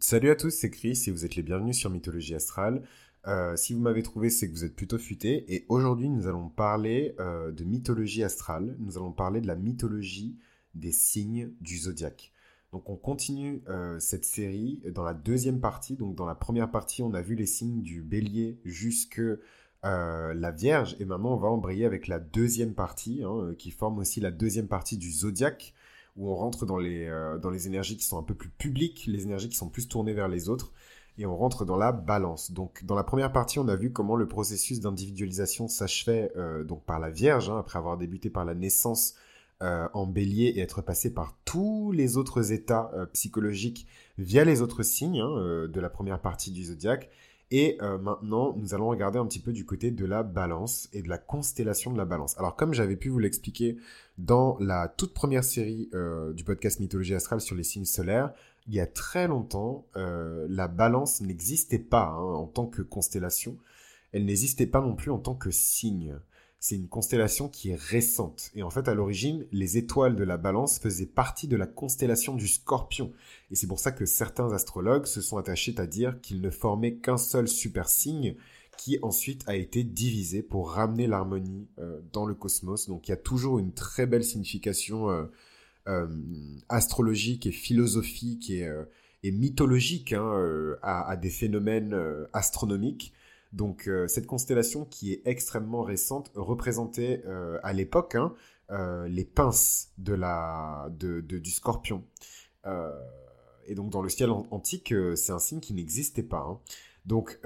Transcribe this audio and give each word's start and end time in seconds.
Salut 0.00 0.30
à 0.30 0.34
tous, 0.34 0.50
c'est 0.50 0.70
Chris 0.70 1.00
et 1.06 1.12
vous 1.12 1.24
êtes 1.24 1.36
les 1.36 1.44
bienvenus 1.44 1.76
sur 1.76 1.90
Mythologie 1.90 2.34
Astrale. 2.34 2.82
Euh, 3.28 3.54
si 3.54 3.72
vous 3.72 3.78
m'avez 3.78 4.02
trouvé, 4.02 4.30
c'est 4.30 4.48
que 4.48 4.52
vous 4.52 4.64
êtes 4.64 4.74
plutôt 4.74 4.98
futé. 4.98 5.44
Et 5.54 5.64
aujourd'hui, 5.68 6.08
nous 6.08 6.26
allons 6.26 6.48
parler 6.48 7.14
euh, 7.20 7.52
de 7.52 7.62
mythologie 7.62 8.24
astrale. 8.24 8.74
Nous 8.80 8.98
allons 8.98 9.12
parler 9.12 9.40
de 9.40 9.46
la 9.46 9.54
mythologie 9.54 10.38
des 10.74 10.90
signes 10.90 11.52
du 11.60 11.78
zodiaque. 11.78 12.32
Donc, 12.72 12.90
on 12.90 12.96
continue 12.96 13.62
euh, 13.68 14.00
cette 14.00 14.24
série 14.24 14.82
dans 14.92 15.04
la 15.04 15.14
deuxième 15.14 15.60
partie. 15.60 15.94
Donc, 15.94 16.16
dans 16.16 16.26
la 16.26 16.34
première 16.34 16.72
partie, 16.72 17.04
on 17.04 17.14
a 17.14 17.22
vu 17.22 17.36
les 17.36 17.46
signes 17.46 17.82
du 17.82 18.02
bélier 18.02 18.58
jusque 18.64 19.22
la 19.84 20.50
Vierge. 20.50 20.96
Et 20.98 21.04
maintenant, 21.04 21.34
on 21.34 21.38
va 21.38 21.46
embrayer 21.46 21.84
avec 21.84 22.08
la 22.08 22.18
deuxième 22.18 22.74
partie, 22.74 23.22
hein, 23.22 23.54
qui 23.56 23.70
forme 23.70 24.00
aussi 24.00 24.18
la 24.18 24.32
deuxième 24.32 24.66
partie 24.66 24.98
du 24.98 25.12
zodiaque 25.12 25.74
où 26.16 26.30
on 26.30 26.34
rentre 26.34 26.66
dans 26.66 26.78
les, 26.78 27.06
euh, 27.06 27.38
dans 27.38 27.50
les 27.50 27.66
énergies 27.66 27.96
qui 27.96 28.04
sont 28.04 28.18
un 28.18 28.22
peu 28.22 28.34
plus 28.34 28.48
publiques, 28.48 29.04
les 29.06 29.24
énergies 29.24 29.48
qui 29.48 29.56
sont 29.56 29.68
plus 29.68 29.88
tournées 29.88 30.14
vers 30.14 30.28
les 30.28 30.48
autres, 30.48 30.72
et 31.18 31.26
on 31.26 31.36
rentre 31.36 31.64
dans 31.64 31.76
la 31.76 31.92
balance. 31.92 32.50
Donc 32.50 32.84
dans 32.84 32.94
la 32.94 33.04
première 33.04 33.32
partie, 33.32 33.58
on 33.58 33.68
a 33.68 33.76
vu 33.76 33.92
comment 33.92 34.16
le 34.16 34.28
processus 34.28 34.80
d'individualisation 34.80 35.68
s'achevait 35.68 36.32
euh, 36.36 36.64
donc 36.64 36.84
par 36.84 36.98
la 36.98 37.10
Vierge, 37.10 37.50
hein, 37.50 37.58
après 37.58 37.78
avoir 37.78 37.96
débuté 37.96 38.30
par 38.30 38.44
la 38.44 38.54
naissance 38.54 39.14
euh, 39.62 39.88
en 39.94 40.06
bélier 40.06 40.48
et 40.56 40.60
être 40.60 40.82
passé 40.82 41.12
par 41.12 41.34
tous 41.44 41.92
les 41.92 42.18
autres 42.18 42.52
états 42.52 42.90
psychologiques 43.12 43.86
via 44.18 44.44
les 44.44 44.60
autres 44.60 44.82
signes 44.82 45.20
hein, 45.20 45.66
de 45.66 45.80
la 45.80 45.88
première 45.88 46.20
partie 46.20 46.50
du 46.50 46.64
zodiaque. 46.64 47.08
Et 47.52 47.78
maintenant, 47.80 48.54
nous 48.56 48.74
allons 48.74 48.88
regarder 48.88 49.20
un 49.20 49.26
petit 49.26 49.38
peu 49.38 49.52
du 49.52 49.64
côté 49.64 49.92
de 49.92 50.04
la 50.04 50.24
balance 50.24 50.88
et 50.92 51.00
de 51.02 51.08
la 51.08 51.18
constellation 51.18 51.92
de 51.92 51.98
la 51.98 52.04
balance. 52.04 52.36
Alors, 52.38 52.56
comme 52.56 52.74
j'avais 52.74 52.96
pu 52.96 53.08
vous 53.08 53.20
l'expliquer 53.20 53.76
dans 54.18 54.56
la 54.60 54.88
toute 54.88 55.12
première 55.12 55.44
série 55.44 55.88
euh, 55.94 56.32
du 56.32 56.44
podcast 56.44 56.80
Mythologie 56.80 57.14
Astrale 57.14 57.40
sur 57.40 57.54
les 57.54 57.62
signes 57.62 57.84
solaires, 57.84 58.32
il 58.66 58.74
y 58.74 58.80
a 58.80 58.86
très 58.86 59.28
longtemps, 59.28 59.86
euh, 59.96 60.46
la 60.48 60.68
balance 60.68 61.20
n'existait 61.20 61.78
pas 61.78 62.06
hein, 62.06 62.34
en 62.34 62.46
tant 62.46 62.66
que 62.66 62.82
constellation. 62.82 63.56
Elle 64.12 64.24
n'existait 64.24 64.66
pas 64.66 64.80
non 64.80 64.94
plus 64.94 65.10
en 65.10 65.18
tant 65.18 65.34
que 65.34 65.50
signe. 65.50 66.16
C'est 66.58 66.76
une 66.76 66.88
constellation 66.88 67.48
qui 67.48 67.70
est 67.70 67.80
récente. 67.80 68.50
Et 68.54 68.62
en 68.62 68.70
fait, 68.70 68.88
à 68.88 68.94
l'origine, 68.94 69.46
les 69.52 69.76
étoiles 69.76 70.16
de 70.16 70.24
la 70.24 70.36
balance 70.36 70.78
faisaient 70.78 71.06
partie 71.06 71.48
de 71.48 71.56
la 71.56 71.66
constellation 71.66 72.34
du 72.34 72.48
scorpion. 72.48 73.12
Et 73.50 73.54
c'est 73.54 73.66
pour 73.66 73.78
ça 73.78 73.92
que 73.92 74.06
certains 74.06 74.52
astrologues 74.52 75.06
se 75.06 75.20
sont 75.20 75.36
attachés 75.36 75.74
à 75.78 75.86
dire 75.86 76.20
qu'ils 76.22 76.40
ne 76.40 76.50
formaient 76.50 76.96
qu'un 76.96 77.18
seul 77.18 77.46
super 77.46 77.88
signe 77.88 78.36
qui 78.76 78.98
ensuite 79.02 79.42
a 79.46 79.56
été 79.56 79.84
divisé 79.84 80.42
pour 80.42 80.72
ramener 80.72 81.06
l'harmonie 81.06 81.68
euh, 81.78 82.00
dans 82.12 82.26
le 82.26 82.34
cosmos. 82.34 82.88
Donc 82.88 83.08
il 83.08 83.10
y 83.10 83.14
a 83.14 83.18
toujours 83.18 83.58
une 83.58 83.72
très 83.72 84.06
belle 84.06 84.24
signification 84.24 85.10
euh, 85.10 85.24
euh, 85.88 86.06
astrologique 86.68 87.46
et 87.46 87.52
philosophique 87.52 88.50
et, 88.50 88.68
mythologique 89.24 90.12
hein, 90.12 90.76
à, 90.82 91.16
des 91.16 91.30
phénomènes 91.30 91.96
astronomiques. 92.32 93.12
Donc 93.56 93.90
cette 94.06 94.26
constellation 94.26 94.84
qui 94.84 95.12
est 95.12 95.22
extrêmement 95.24 95.82
récente 95.82 96.30
représentait 96.34 97.24
à 97.62 97.72
l'époque 97.72 98.14
hein, 98.14 98.34
les 99.08 99.24
pinces 99.24 99.92
de 99.96 100.12
la, 100.12 100.90
de, 100.98 101.20
du 101.20 101.50
scorpion. 101.50 102.04
et 102.64 103.74
donc 103.74 103.90
dans 103.90 104.02
le 104.02 104.10
ciel 104.10 104.30
antique, 104.30 104.94
c'est 105.14 105.32
un 105.32 105.38
signe 105.38 105.60
qui 105.60 105.72
n'existait 105.72 106.22
pas. 106.22 106.46
Hein. 106.46 106.60
Donc 107.06 107.40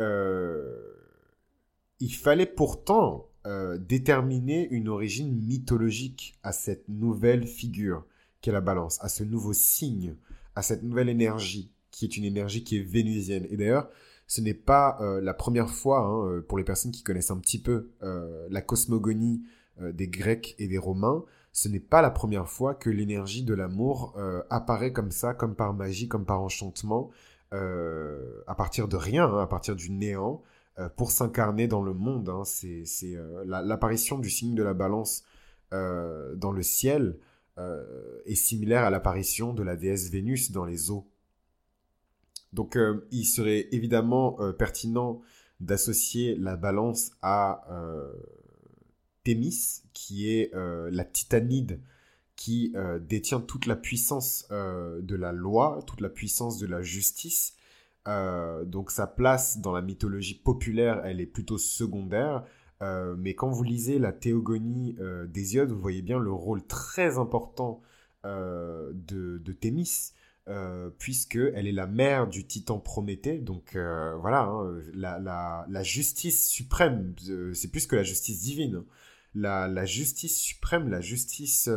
il 2.00 2.14
fallait 2.14 2.46
pourtant 2.46 3.30
euh, 3.46 3.78
déterminer 3.78 4.68
une 4.70 4.88
origine 4.88 5.34
mythologique 5.34 6.34
à 6.42 6.52
cette 6.52 6.88
nouvelle 6.88 7.46
figure 7.46 8.04
qu'est 8.42 8.52
la 8.52 8.60
balance, 8.60 8.98
à 9.02 9.08
ce 9.08 9.24
nouveau 9.24 9.54
signe, 9.54 10.14
à 10.54 10.60
cette 10.60 10.82
nouvelle 10.82 11.08
énergie, 11.08 11.70
qui 11.90 12.04
est 12.04 12.18
une 12.18 12.24
énergie 12.24 12.64
qui 12.64 12.76
est 12.76 12.82
vénusienne. 12.82 13.46
Et 13.48 13.56
d'ailleurs, 13.56 13.88
ce 14.30 14.40
n'est 14.40 14.54
pas 14.54 14.96
euh, 15.00 15.20
la 15.20 15.34
première 15.34 15.70
fois, 15.70 16.00
hein, 16.00 16.26
euh, 16.26 16.40
pour 16.40 16.58
les 16.58 16.64
personnes 16.64 16.92
qui 16.92 17.02
connaissent 17.02 17.30
un 17.30 17.38
petit 17.38 17.60
peu 17.60 17.90
la 18.50 18.62
cosmogonie 18.62 19.42
des 19.80 20.08
Grecs 20.08 20.54
et 20.58 20.68
des 20.68 20.78
Romains, 20.78 21.24
ce 21.52 21.68
n'est 21.68 21.80
pas 21.80 22.02
la 22.02 22.10
première 22.10 22.48
fois 22.48 22.74
que 22.74 22.90
l'énergie 22.90 23.42
de 23.42 23.54
l'amour 23.54 24.16
apparaît 24.50 24.92
comme 24.92 25.10
ça, 25.10 25.32
comme 25.34 25.54
par 25.54 25.72
magie, 25.72 26.08
comme 26.08 26.26
par 26.26 26.42
enchantement, 26.42 27.10
à 27.52 28.54
partir 28.56 28.88
de 28.88 28.96
rien, 28.96 29.24
hein, 29.24 29.42
à 29.42 29.46
partir 29.46 29.74
du 29.74 29.90
néant, 29.90 30.42
euh, 30.80 30.88
pour 30.88 31.10
s'incarner 31.10 31.66
dans 31.66 31.82
le 31.82 31.92
monde. 31.92 32.28
Hein. 32.28 32.44
C'est 32.44 33.16
euh, 33.16 33.44
l'apparition 33.44 34.18
du 34.18 34.30
signe 34.30 34.54
de 34.54 34.62
la 34.62 34.74
balance 34.74 35.24
euh, 35.72 36.34
dans 36.36 36.52
le 36.52 36.62
ciel 36.62 37.18
est 38.24 38.36
similaire 38.36 38.84
à 38.84 38.90
l'apparition 38.90 39.52
de 39.52 39.62
la 39.62 39.76
déesse 39.76 40.08
Vénus 40.08 40.50
dans 40.50 40.64
les 40.64 40.90
eaux. 40.90 41.06
Donc 42.52 42.76
il 43.10 43.24
serait 43.24 43.68
évidemment 43.72 44.38
pertinent 44.58 45.20
d'associer 45.60 46.34
la 46.36 46.56
balance 46.56 47.12
à 47.22 47.64
Thémis, 49.22 49.82
qui 49.92 50.30
est 50.30 50.52
la 50.54 51.04
titanide 51.04 51.80
qui 52.34 52.74
détient 53.02 53.40
toute 53.40 53.66
la 53.66 53.76
puissance 53.76 54.48
de 54.50 55.14
la 55.14 55.32
loi, 55.32 55.80
toute 55.86 56.00
la 56.00 56.08
puissance 56.08 56.58
de 56.58 56.66
la 56.66 56.82
justice, 56.82 57.54
euh, 58.08 58.64
donc 58.64 58.90
sa 58.90 59.06
place 59.06 59.58
dans 59.58 59.72
la 59.72 59.82
mythologie 59.82 60.34
populaire, 60.34 61.02
elle 61.04 61.20
est 61.20 61.26
plutôt 61.26 61.58
secondaire. 61.58 62.44
Euh, 62.82 63.14
mais 63.18 63.34
quand 63.34 63.50
vous 63.50 63.62
lisez 63.62 63.98
la 63.98 64.12
théogonie 64.12 64.96
euh, 65.00 65.26
d'Hésiode, 65.26 65.70
vous 65.70 65.80
voyez 65.80 66.02
bien 66.02 66.18
le 66.18 66.32
rôle 66.32 66.64
très 66.66 67.18
important 67.18 67.80
de, 68.22 69.52
Thémis, 69.60 70.12
puisqu'elle 70.98 71.66
est 71.66 71.72
la 71.72 71.86
mère 71.86 72.26
du 72.26 72.46
titan 72.46 72.78
Prométhée. 72.78 73.38
Donc 73.38 73.72
voilà, 73.74 74.42
hein, 74.42 74.82
la, 74.94 75.82
justice 75.82 76.48
suprême, 76.48 77.14
c'est 77.54 77.70
plus 77.70 77.86
que 77.86 77.96
la 77.96 78.02
justice 78.02 78.40
divine. 78.40 78.76
Hein. 78.76 78.84
La, 79.34 79.68
la, 79.68 79.84
justice 79.84 80.36
suprême, 80.40 80.88
la 80.88 81.00
justice 81.00 81.68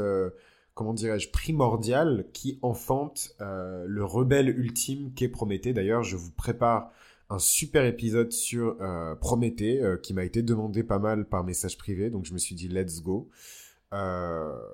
comment 0.73 0.93
dirais-je, 0.93 1.29
primordial 1.29 2.25
qui 2.33 2.59
enfante 2.61 3.35
euh, 3.41 3.85
le 3.87 4.03
rebelle 4.03 4.49
ultime 4.49 5.13
qu'est 5.13 5.29
Prométhée. 5.29 5.73
D'ailleurs, 5.73 6.03
je 6.03 6.15
vous 6.15 6.31
prépare 6.31 6.91
un 7.29 7.39
super 7.39 7.85
épisode 7.85 8.31
sur 8.31 8.77
euh, 8.81 9.15
Prométhée 9.15 9.81
euh, 9.81 9.97
qui 9.97 10.13
m'a 10.13 10.23
été 10.23 10.41
demandé 10.41 10.83
pas 10.83 10.99
mal 10.99 11.25
par 11.25 11.43
message 11.43 11.77
privé, 11.77 12.09
donc 12.09 12.25
je 12.25 12.33
me 12.33 12.37
suis 12.37 12.55
dit 12.55 12.67
let's 12.67 13.01
go. 13.01 13.29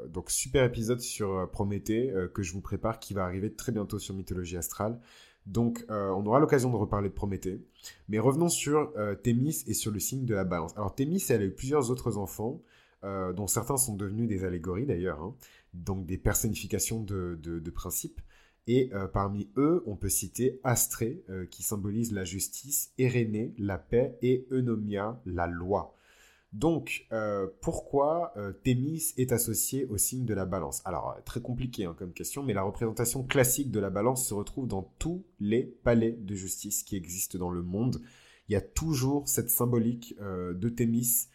Donc 0.07 0.31
super 0.31 0.63
épisode 0.63 1.01
sur 1.01 1.49
Prométhée 1.51 2.13
que 2.33 2.43
je 2.43 2.53
vous 2.53 2.61
prépare 2.61 2.99
qui 2.99 3.13
va 3.13 3.23
arriver 3.23 3.53
très 3.53 3.71
bientôt 3.71 3.99
sur 3.99 4.15
Mythologie 4.15 4.57
Astrale. 4.57 4.99
Donc 5.45 5.85
on 5.89 6.25
aura 6.25 6.39
l'occasion 6.39 6.69
de 6.69 6.75
reparler 6.75 7.09
de 7.09 7.13
Prométhée. 7.13 7.61
Mais 8.07 8.19
revenons 8.19 8.49
sur 8.49 8.93
Thémis 9.23 9.63
et 9.67 9.73
sur 9.73 9.91
le 9.91 9.99
signe 9.99 10.25
de 10.25 10.35
la 10.35 10.43
balance. 10.43 10.73
Alors 10.75 10.95
Thémis, 10.95 11.23
elle 11.29 11.41
a 11.41 11.45
eu 11.45 11.53
plusieurs 11.53 11.91
autres 11.91 12.17
enfants, 12.17 12.61
dont 13.03 13.47
certains 13.47 13.77
sont 13.77 13.95
devenus 13.95 14.27
des 14.27 14.43
allégories 14.43 14.85
d'ailleurs. 14.85 15.21
Hein 15.21 15.35
donc 15.73 16.05
des 16.05 16.17
personnifications 16.17 17.01
de, 17.01 17.37
de, 17.41 17.69
principes. 17.69 18.21
Et 18.67 18.89
euh, 18.93 19.07
parmi 19.07 19.49
eux, 19.57 19.83
on 19.87 19.95
peut 19.95 20.09
citer 20.09 20.59
Astrée, 20.63 21.23
euh, 21.29 21.45
qui 21.45 21.63
symbolise 21.63 22.11
la 22.11 22.23
justice, 22.23 22.93
Érénée, 22.97 23.53
la 23.57 23.77
paix, 23.77 24.17
et 24.21 24.47
Eunomia, 24.51 25.21
la 25.25 25.47
loi. 25.47 25.95
Donc, 26.51 27.05
euh, 27.11 27.47
pourquoi 27.61 28.33
Thémis 28.63 29.13
est 29.17 29.31
associé 29.31 29.85
au 29.85 29.97
signe 29.97 30.25
de 30.25 30.33
la 30.33 30.45
balance? 30.45 30.81
Alors, 30.85 31.15
très 31.25 31.41
compliqué 31.41 31.85
hein, 31.85 31.95
comme 31.97 32.11
question, 32.11 32.41
mais 32.41 32.53
la 32.53 32.63
représentation 32.63 33.23
classique 33.23 33.71
de 33.71 33.79
la 33.79 33.89
balance 33.89 34.27
se 34.27 34.33
retrouve 34.33 34.67
dans 34.67 34.91
tous 34.97 35.23
les 35.39 35.63
palais 35.63 36.11
de 36.11 36.35
justice 36.35 36.83
qui 36.83 36.95
existent 36.95 37.37
dans 37.37 37.51
le 37.51 37.61
monde. 37.61 38.01
Il 38.47 38.53
y 38.53 38.55
a 38.55 38.61
toujours 38.61 39.29
cette 39.29 39.51
symbolique 39.51 40.15
de 40.19 40.69
Thémis 40.69 41.27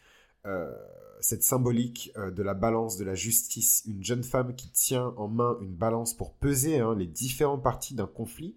cette 1.25 1.43
symbolique 1.43 2.11
euh, 2.17 2.31
de 2.31 2.43
la 2.43 2.53
balance 2.53 2.97
de 2.97 3.03
la 3.03 3.15
justice, 3.15 3.83
une 3.87 4.03
jeune 4.03 4.23
femme 4.23 4.55
qui 4.55 4.69
tient 4.69 5.13
en 5.17 5.27
main 5.27 5.57
une 5.61 5.73
balance 5.73 6.13
pour 6.13 6.33
peser 6.33 6.79
hein, 6.79 6.95
les 6.95 7.07
différentes 7.07 7.63
parties 7.63 7.95
d'un 7.95 8.07
conflit, 8.07 8.55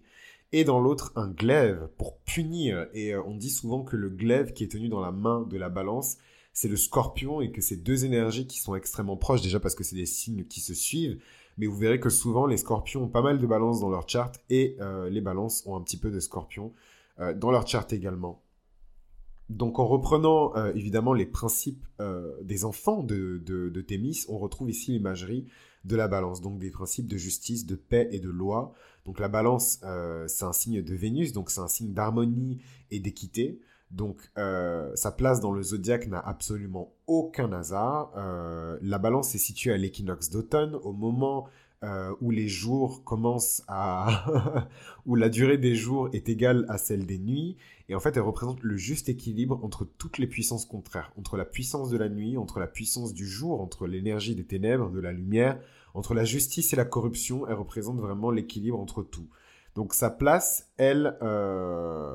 et 0.51 0.63
dans 0.63 0.79
l'autre 0.79 1.11
un 1.15 1.29
glaive 1.29 1.89
pour 1.97 2.17
punir. 2.19 2.87
Et 2.93 3.13
euh, 3.13 3.23
on 3.25 3.35
dit 3.35 3.49
souvent 3.49 3.83
que 3.83 3.95
le 3.95 4.09
glaive 4.09 4.53
qui 4.53 4.63
est 4.63 4.71
tenu 4.71 4.89
dans 4.89 5.01
la 5.01 5.11
main 5.11 5.41
de 5.49 5.57
la 5.57 5.69
balance, 5.69 6.17
c'est 6.53 6.67
le 6.67 6.77
scorpion 6.77 7.41
et 7.41 7.51
que 7.51 7.61
ces 7.61 7.77
deux 7.77 8.05
énergies 8.05 8.47
qui 8.47 8.59
sont 8.59 8.75
extrêmement 8.75 9.17
proches, 9.17 9.41
déjà 9.41 9.59
parce 9.59 9.75
que 9.75 9.83
c'est 9.83 9.95
des 9.95 10.05
signes 10.05 10.45
qui 10.45 10.59
se 10.59 10.73
suivent, 10.73 11.21
mais 11.57 11.67
vous 11.67 11.77
verrez 11.77 11.99
que 11.99 12.09
souvent 12.09 12.45
les 12.45 12.57
scorpions 12.57 13.03
ont 13.03 13.09
pas 13.09 13.21
mal 13.21 13.39
de 13.39 13.47
balances 13.47 13.79
dans 13.79 13.89
leur 13.89 14.07
charte 14.07 14.41
et 14.49 14.77
euh, 14.79 15.09
les 15.09 15.21
balances 15.21 15.63
ont 15.65 15.75
un 15.75 15.81
petit 15.81 15.97
peu 15.97 16.11
de 16.11 16.19
scorpion 16.19 16.73
dans 17.35 17.51
leur 17.51 17.67
charte 17.67 17.91
également. 17.91 18.41
Donc 19.49 19.79
en 19.79 19.87
reprenant 19.87 20.55
euh, 20.55 20.71
évidemment 20.75 21.13
les 21.13 21.25
principes 21.25 21.83
euh, 21.99 22.31
des 22.43 22.65
enfants 22.65 23.01
de, 23.01 23.41
de, 23.43 23.81
Thémis, 23.81 24.25
on 24.29 24.37
retrouve 24.37 24.69
ici 24.69 24.91
l'imagerie 24.91 25.47
de 25.85 25.95
la 25.95 26.07
balance, 26.07 26.41
donc 26.41 26.59
des 26.59 26.69
principes 26.69 27.07
de 27.07 27.17
justice, 27.17 27.65
de 27.65 27.75
paix 27.75 28.09
et 28.11 28.19
de 28.19 28.29
loi. 28.29 28.73
Donc 29.05 29.19
la 29.19 29.27
balance, 29.27 29.79
euh, 29.83 30.27
c'est 30.27 30.45
un 30.45 30.53
signe 30.53 30.83
de 30.83 30.93
Vénus, 30.93 31.33
donc 31.33 31.49
c'est 31.49 31.61
un 31.61 31.67
signe 31.67 31.93
d'harmonie 31.93 32.59
et 32.91 32.99
d'équité. 32.99 33.59
Donc 33.91 34.17
sa 34.35 35.11
place 35.11 35.39
dans 35.41 35.51
le 35.51 35.63
zodiaque 35.63 36.07
n'a 36.07 36.19
absolument 36.19 36.93
aucun 37.07 37.51
hasard. 37.51 38.11
la 38.81 38.97
balance 38.99 39.33
est 39.35 39.39
située 39.39 39.73
à 39.73 39.77
l'équinoxe 39.77 40.29
d'automne, 40.29 40.75
au 40.75 40.93
moment 40.93 41.47
euh, 41.81 42.13
où 42.19 42.29
les 42.29 42.49
jours 42.49 43.05
commencent 43.05 43.63
à... 43.69 44.67
où 45.05 45.15
la 45.15 45.29
durée 45.29 45.57
des 45.57 45.75
jours 45.75 46.09
est 46.11 46.27
égale 46.27 46.65
à 46.67 46.77
celle 46.77 47.05
des 47.05 47.17
nuits. 47.17 47.55
Et 47.87 47.95
en 47.95 48.01
fait, 48.01 48.17
elle 48.17 48.23
représente 48.23 48.61
le 48.63 48.75
juste 48.75 49.07
équilibre 49.07 49.63
entre 49.63 49.85
toutes 49.85 50.17
les 50.17 50.27
puissances 50.27 50.65
contraires, 50.65 51.13
entre 51.17 51.37
la 51.37 51.45
puissance 51.45 51.89
de 51.89 51.97
la 51.97 52.09
nuit, 52.09 52.37
entre 52.37 52.59
la 52.59 52.67
puissance 52.67 53.13
du 53.13 53.25
jour, 53.25 53.61
entre 53.61 53.87
l'énergie 53.87 54.35
des 54.35 54.43
ténèbres, 54.43 54.89
de 54.89 54.99
la 54.99 55.13
lumière, 55.13 55.57
entre 55.93 56.13
la 56.13 56.25
justice 56.25 56.73
et 56.73 56.75
la 56.75 56.83
corruption. 56.83 57.47
Elle 57.47 57.53
représente 57.53 57.97
vraiment 57.97 58.29
l'équilibre 58.29 58.77
entre 58.77 59.01
tout. 59.01 59.29
Donc 59.75 59.93
sa 59.93 60.09
place, 60.09 60.67
elle, 60.75 61.17
euh, 61.21 62.13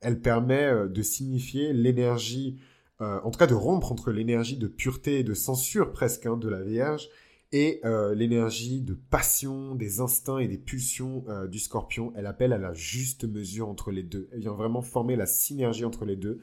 elle 0.00 0.20
permet 0.20 0.64
euh, 0.64 0.88
de 0.88 1.02
signifier 1.02 1.72
l'énergie, 1.72 2.60
en 3.00 3.30
tout 3.30 3.38
cas 3.38 3.46
de 3.46 3.54
rompre 3.54 3.92
entre 3.92 4.12
l'énergie 4.12 4.58
de 4.58 4.66
pureté 4.66 5.20
et 5.20 5.24
de 5.24 5.32
censure 5.32 5.90
presque 5.90 6.26
hein, 6.26 6.36
de 6.36 6.50
la 6.50 6.60
Vierge 6.60 7.08
et 7.52 7.80
euh, 7.84 8.14
l'énergie 8.14 8.80
de 8.80 8.94
passion, 8.94 9.74
des 9.74 10.00
instincts 10.00 10.38
et 10.38 10.46
des 10.46 10.58
pulsions 10.58 11.24
euh, 11.28 11.48
du 11.48 11.58
scorpion, 11.58 12.12
elle 12.14 12.26
appelle 12.26 12.52
à 12.52 12.58
la 12.58 12.74
juste 12.74 13.24
mesure 13.24 13.68
entre 13.68 13.90
les 13.90 14.04
deux. 14.04 14.28
Elle 14.32 14.40
vient 14.40 14.52
vraiment 14.52 14.82
former 14.82 15.16
la 15.16 15.26
synergie 15.26 15.84
entre 15.84 16.04
les 16.04 16.16
deux. 16.16 16.40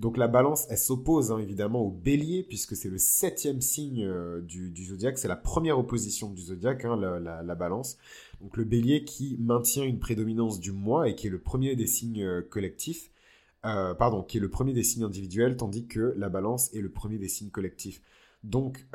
Donc 0.00 0.16
la 0.16 0.28
balance, 0.28 0.66
elle 0.70 0.78
s'oppose 0.78 1.30
hein, 1.30 1.38
évidemment 1.38 1.82
au 1.82 1.90
bélier, 1.90 2.42
puisque 2.42 2.74
c'est 2.74 2.88
le 2.88 2.96
septième 2.96 3.60
signe 3.60 4.02
euh, 4.02 4.40
du, 4.40 4.72
zodiaque, 4.82 5.18
c'est 5.18 5.28
la 5.28 5.36
première 5.36 5.78
opposition 5.78 6.30
du 6.30 6.40
zodiaque, 6.40 6.86
hein, 6.86 6.96
la, 6.96 7.54
balance. 7.54 7.98
Donc 8.40 8.56
le 8.56 8.64
bélier 8.64 9.04
qui 9.04 9.36
maintient 9.38 9.84
une 9.84 9.98
prédominance 9.98 10.58
du 10.58 10.72
moi 10.72 11.06
et 11.06 11.14
qui 11.14 11.26
est 11.26 11.30
le 11.30 11.38
premier 11.38 11.76
des 11.76 11.86
signes 11.86 12.40
collectifs, 12.48 13.10
pardon, 13.62 14.22
qui 14.22 14.38
est 14.38 14.40
le 14.40 14.48
premier 14.48 14.72
des 14.72 14.82
signes 14.82 15.04
individuels, 15.04 15.58
tandis 15.58 15.86
que 15.86 16.14
la 16.16 16.30
balance 16.30 16.72
est 16.72 16.80
le 16.80 16.90
premier 16.90 17.18
des 17.18 17.28
signes 17.28 17.50
collectifs. 17.50 18.00
Donc 18.42 18.86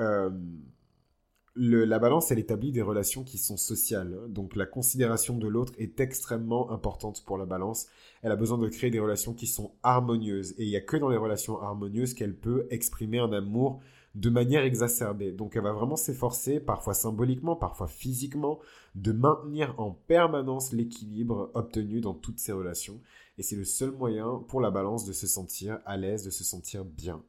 la 1.55 1.99
balance, 1.99 2.31
elle 2.31 2.39
établit 2.39 2.71
des 2.71 2.81
relations 2.81 3.23
qui 3.23 3.37
sont 3.37 3.57
sociales. 3.57 4.19
Donc 4.27 4.55
la 4.55 4.65
considération 4.65 5.37
de 5.37 5.47
l'autre 5.47 5.73
est 5.77 5.99
extrêmement 5.99 6.71
importante 6.71 7.23
pour 7.25 7.37
la 7.37 7.45
balance. 7.45 7.87
Elle 8.21 8.31
a 8.31 8.35
besoin 8.35 8.57
de 8.57 8.67
créer 8.67 8.89
des 8.89 8.99
relations 8.99 9.33
qui 9.33 9.47
sont 9.47 9.71
harmonieuses. 9.81 10.53
Et 10.57 10.63
il 10.63 10.69
n'y 10.69 10.75
a 10.75 10.81
que 10.81 10.97
dans 10.97 11.09
les 11.09 11.17
relations 11.17 11.61
harmonieuses 11.61 12.13
qu'elle 12.13 12.35
peut 12.35 12.67
exprimer 12.71 13.19
un 13.19 13.31
amour 13.31 13.79
de 14.15 14.29
manière 14.29 14.63
exacerbée. 14.63 15.31
Donc 15.31 15.55
elle 15.55 15.63
va 15.63 15.73
vraiment 15.73 15.95
s'efforcer, 15.95 16.59
parfois 16.59 16.93
symboliquement, 16.93 17.55
parfois 17.55 17.87
physiquement, 17.87 18.59
de 18.95 19.11
maintenir 19.11 19.75
en 19.79 19.91
permanence 19.91 20.73
l'équilibre 20.73 21.51
obtenu 21.53 22.01
dans 22.01 22.13
toutes 22.13 22.39
ces 22.39 22.53
relations. 22.53 22.99
Et 23.37 23.43
c'est 23.43 23.57
le 23.57 23.65
seul 23.65 23.91
moyen 23.91 24.43
pour 24.47 24.61
la 24.61 24.71
balance 24.71 25.05
de 25.05 25.13
se 25.13 25.27
sentir 25.27 25.79
à 25.85 25.97
l'aise, 25.97 26.23
de 26.23 26.29
se 26.29 26.43
sentir 26.43 26.85
bien. 26.85 27.21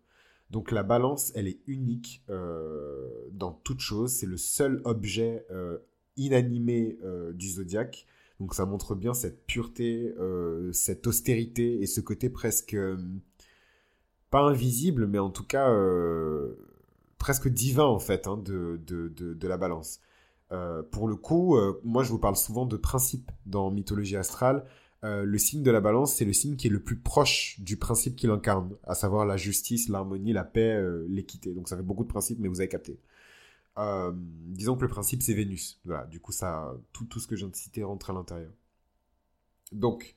Donc 0.50 0.70
la 0.70 0.82
balance, 0.82 1.32
elle 1.34 1.48
est 1.48 1.58
unique 1.66 2.22
euh, 2.30 3.08
dans 3.32 3.52
toute 3.52 3.80
chose. 3.80 4.12
C'est 4.12 4.26
le 4.26 4.36
seul 4.36 4.80
objet 4.84 5.44
euh, 5.50 5.78
inanimé 6.16 6.98
euh, 7.02 7.32
du 7.32 7.48
zodiaque. 7.48 8.06
Donc 8.38 8.54
ça 8.54 8.66
montre 8.66 8.94
bien 8.94 9.14
cette 9.14 9.46
pureté, 9.46 10.14
cette 10.72 11.06
austérité 11.06 11.80
et 11.80 11.86
ce 11.86 12.02
côté 12.02 12.28
presque 12.28 12.76
pas 14.28 14.40
invisible, 14.40 15.06
mais 15.06 15.18
en 15.18 15.30
tout 15.30 15.46
cas 15.46 15.74
presque 17.16 17.48
divin 17.48 17.86
en 17.86 17.98
fait 17.98 18.26
hein, 18.26 18.36
de, 18.36 18.78
de, 18.84 19.48
la 19.48 19.56
balance. 19.56 20.00
pour 20.90 21.08
le 21.08 21.16
coup, 21.16 21.56
moi 21.82 22.04
je 22.04 22.10
vous 22.10 22.18
parle 22.18 22.36
souvent 22.36 22.66
de 22.66 22.76
principes 22.76 23.32
dans 23.46 23.70
mythologie 23.70 24.18
astrale. 24.18 24.66
Euh, 25.06 25.24
le 25.24 25.38
signe 25.38 25.62
de 25.62 25.70
la 25.70 25.80
balance, 25.80 26.14
c'est 26.14 26.24
le 26.24 26.32
signe 26.32 26.56
qui 26.56 26.66
est 26.66 26.70
le 26.70 26.80
plus 26.80 26.96
proche 26.96 27.60
du 27.60 27.76
principe 27.76 28.16
qu'il 28.16 28.30
incarne, 28.30 28.74
à 28.84 28.94
savoir 28.94 29.24
la 29.24 29.36
justice, 29.36 29.88
l'harmonie, 29.88 30.32
la 30.32 30.42
paix, 30.42 30.74
euh, 30.74 31.06
l'équité. 31.08 31.54
Donc 31.54 31.68
ça 31.68 31.76
fait 31.76 31.82
beaucoup 31.82 32.02
de 32.02 32.08
principes, 32.08 32.38
mais 32.40 32.48
vous 32.48 32.60
avez 32.60 32.68
capté. 32.68 32.98
Euh, 33.78 34.10
disons 34.14 34.74
que 34.74 34.82
le 34.82 34.88
principe, 34.88 35.22
c'est 35.22 35.34
Vénus. 35.34 35.80
Voilà, 35.84 36.06
du 36.06 36.18
coup, 36.18 36.32
ça, 36.32 36.74
tout, 36.92 37.04
tout 37.04 37.20
ce 37.20 37.28
que 37.28 37.36
je 37.36 37.42
viens 37.42 37.50
de 37.50 37.56
citer 37.56 37.84
rentre 37.84 38.10
à 38.10 38.14
l'intérieur. 38.14 38.50
Donc, 39.70 40.16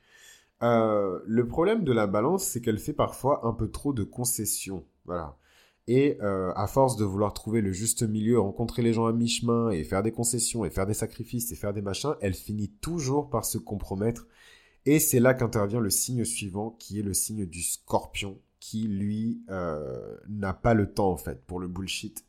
le 0.62 1.44
problème 1.44 1.84
de 1.84 1.92
la 1.92 2.08
balance, 2.08 2.46
c'est 2.46 2.62
qu'elle 2.62 2.80
fait 2.80 2.94
parfois 2.94 3.46
un 3.46 3.54
peu 3.54 3.70
trop 3.70 3.94
de 3.94 4.04
concessions. 4.04 4.86
Voilà. 5.06 5.38
Et 5.88 6.20
à 6.22 6.68
force 6.68 6.98
de 6.98 7.04
vouloir 7.06 7.34
trouver 7.34 7.62
le 7.62 7.72
juste 7.74 8.04
milieu, 8.04 8.40
rencontrer 8.40 8.82
les 8.82 8.94
gens 8.94 9.08
à 9.08 9.14
mi-chemin 9.14 9.72
et 9.72 9.84
faire 9.84 10.04
des 10.04 10.12
concessions 10.12 10.66
et 10.66 10.70
faire 10.70 10.86
des 10.86 10.94
sacrifices 10.94 11.52
et 11.52 11.56
faire 11.56 11.74
des 11.74 11.82
machins, 11.82 12.16
elle 12.22 12.34
finit 12.34 12.70
toujours 12.70 13.30
par 13.30 13.44
se 13.46 13.58
compromettre 13.58 14.28
et 14.86 15.00
c'est 15.00 15.20
là 15.20 15.34
qu'intervient 15.34 15.80
le 15.80 15.90
signe 15.90 16.26
suivant, 16.26 16.72
qui 16.72 17.00
est 17.00 17.04
le 17.04 17.14
signe 17.14 17.46
du 17.46 17.62
scorpion, 17.62 18.40
qui 18.60 18.88
lui 18.88 19.42
euh, 19.50 20.18
n'a 20.28 20.54
pas 20.54 20.74
le 20.74 20.92
temps 20.92 21.12
en 21.12 21.18
fait 21.18 21.46
pour 21.46 21.60
le 21.60 21.68
bullshit 21.68 22.26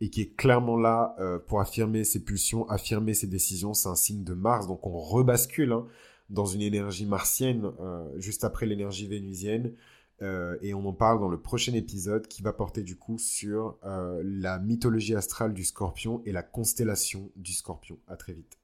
et 0.00 0.08
qui 0.08 0.22
est 0.22 0.36
clairement 0.36 0.76
là 0.76 1.14
euh, 1.18 1.38
pour 1.38 1.60
affirmer 1.60 2.04
ses 2.04 2.24
pulsions, 2.24 2.68
affirmer 2.68 3.12
ses 3.12 3.26
décisions. 3.26 3.74
C'est 3.74 3.88
un 3.88 3.94
signe 3.94 4.24
de 4.24 4.34
Mars, 4.34 4.66
donc 4.66 4.86
on 4.86 4.98
rebascule 4.98 5.72
hein, 5.72 5.86
dans 6.30 6.46
une 6.46 6.62
énergie 6.62 7.06
martienne 7.06 7.70
euh, 7.80 8.04
juste 8.18 8.44
après 8.44 8.66
l'énergie 8.66 9.06
vénusienne. 9.06 9.74
et 10.62 10.74
on 10.74 10.84
en 10.86 10.92
parle 10.92 11.18
dans 11.18 11.30
le 11.30 11.40
prochain 11.40 11.72
épisode 11.72 12.28
qui 12.28 12.42
va 12.42 12.52
porter 12.52 12.82
du 12.82 12.94
coup 12.94 13.18
sur 13.18 13.78
la 13.82 14.58
mythologie 14.58 15.14
astrale 15.14 15.54
du 15.54 15.64
scorpion 15.64 16.22
et 16.26 16.32
la 16.32 16.42
constellation 16.42 17.30
du 17.36 17.54
scorpion. 17.54 17.98
À 18.06 18.16
très 18.16 18.34
vite. 18.34 18.59